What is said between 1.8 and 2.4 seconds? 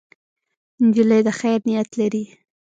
لري.